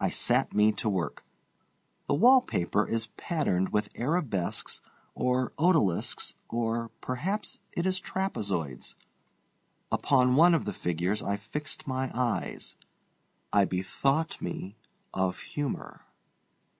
I 0.00 0.08
sat 0.08 0.54
me 0.54 0.72
to 0.72 0.88
work. 0.88 1.22
The 2.06 2.14
wall 2.14 2.40
paper 2.40 2.88
is 2.88 3.08
patterned 3.08 3.74
with 3.74 3.90
arabesques 3.94 4.80
or 5.14 5.52
odalisks 5.58 6.32
or—perhaps—it 6.48 7.84
is 7.84 8.00
trapezoids. 8.00 8.94
Upon 9.92 10.36
one 10.36 10.54
of 10.54 10.64
the 10.64 10.72
figures 10.72 11.22
I 11.22 11.36
fixed 11.36 11.86
my 11.86 12.10
eyes. 12.14 12.76
I 13.52 13.66
bethought 13.66 14.40
me 14.40 14.76
of 15.12 15.40
humor. 15.40 16.06